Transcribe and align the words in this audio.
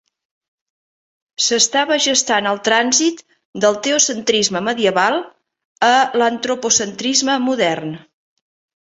S'estava 1.47 1.97
gestant 2.05 2.49
el 2.53 2.57
trànsit 2.69 3.21
del 3.67 3.79
teocentrisme 3.89 4.65
medieval 4.71 5.21
a 5.93 5.95
l'antropocentrisme 6.23 7.41
modern. 7.49 7.99